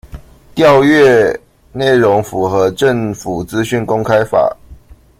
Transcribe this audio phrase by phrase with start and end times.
[0.55, 1.37] 調閱
[1.73, 4.57] 內容符合政府資訊公開法